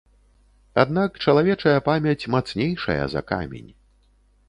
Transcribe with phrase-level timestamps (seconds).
[0.83, 3.71] Аднак чалавечая памяць мацнейшая за камень.